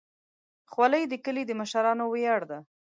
خولۍ 0.71 1.03
د 1.09 1.13
کلي 1.25 1.43
د 1.47 1.51
مشرانو 1.59 2.03
ویاړ 2.13 2.41
ده. 2.49 2.59